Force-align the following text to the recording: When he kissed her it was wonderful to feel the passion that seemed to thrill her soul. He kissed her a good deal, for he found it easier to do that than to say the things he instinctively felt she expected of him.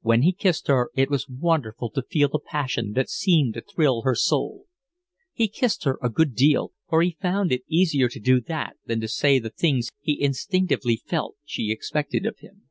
When 0.00 0.22
he 0.22 0.32
kissed 0.32 0.68
her 0.68 0.88
it 0.94 1.10
was 1.10 1.28
wonderful 1.28 1.90
to 1.90 2.02
feel 2.02 2.28
the 2.30 2.38
passion 2.42 2.92
that 2.92 3.10
seemed 3.10 3.52
to 3.52 3.60
thrill 3.60 4.04
her 4.04 4.14
soul. 4.14 4.68
He 5.34 5.48
kissed 5.48 5.84
her 5.84 5.98
a 6.02 6.08
good 6.08 6.34
deal, 6.34 6.72
for 6.88 7.02
he 7.02 7.18
found 7.20 7.52
it 7.52 7.62
easier 7.68 8.08
to 8.08 8.18
do 8.18 8.40
that 8.40 8.78
than 8.86 9.02
to 9.02 9.08
say 9.08 9.38
the 9.38 9.50
things 9.50 9.90
he 10.00 10.18
instinctively 10.18 10.96
felt 11.04 11.36
she 11.44 11.70
expected 11.70 12.24
of 12.24 12.38
him. 12.38 12.70